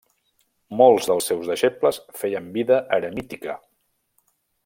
Molts 0.79 1.09
dels 1.09 1.27
seus 1.31 1.51
deixebles 1.51 2.01
feien 2.23 2.49
vida 2.57 2.81
eremítica. 2.99 3.59